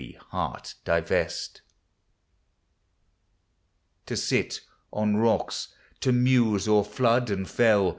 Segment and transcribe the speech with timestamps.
[0.17, 1.61] \ heart divest.
[4.07, 7.89] To sit on rocks, to muse o'er flood and fell.